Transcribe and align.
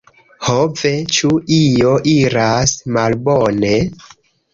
"ho 0.45 0.53
ve, 0.77 0.93
ĉu 1.17 1.29
io 1.57 1.91
iras 2.13 2.73
malbone?" 2.97 3.75